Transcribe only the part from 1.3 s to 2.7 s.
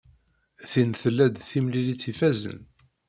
d timlilit ifazen.